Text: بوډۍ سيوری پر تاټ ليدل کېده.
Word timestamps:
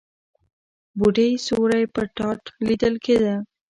بوډۍ 0.97 1.31
سيوری 1.45 1.83
پر 1.93 2.05
تاټ 2.15 2.41
ليدل 2.65 2.93
کېده. 3.05 3.35